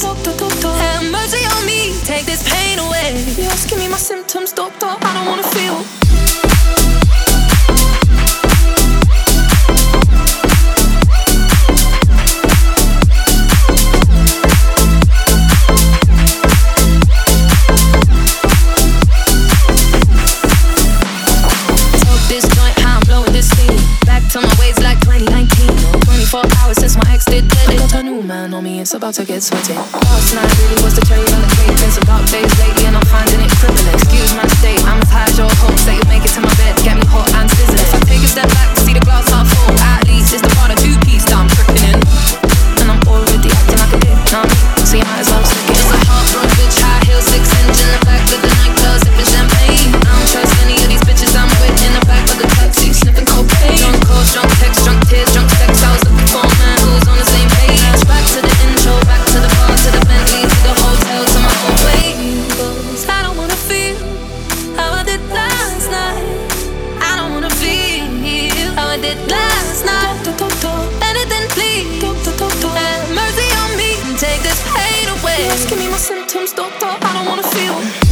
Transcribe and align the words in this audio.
Have 0.00 1.10
mercy 1.10 1.44
on 1.44 1.66
me, 1.66 1.98
take 2.04 2.24
this 2.24 2.48
pain 2.48 2.78
away. 2.78 3.20
You're 3.36 3.50
asking 3.50 3.78
me 3.78 3.88
my 3.88 3.96
symptoms, 3.96 4.52
doctor. 4.52 4.86
I 4.86 5.14
don't 5.14 5.26
wanna 5.26 5.42
feel. 5.42 6.07
it's 28.80 28.94
about 28.94 29.14
to 29.14 29.24
get 29.24 29.42
sweaty. 29.42 29.74
Last 29.74 30.34
night 30.34 30.58
really 30.58 30.82
was 30.84 30.94
the 30.94 31.07
Just 75.58 75.70
give 75.70 75.78
me 75.80 75.88
my 75.88 75.96
symptoms, 75.96 76.52
doctor. 76.52 76.86
I 76.86 77.12
don't 77.14 77.26
wanna 77.26 77.42
feel. 77.42 78.07